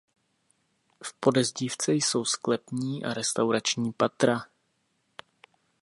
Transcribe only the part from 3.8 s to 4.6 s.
patra.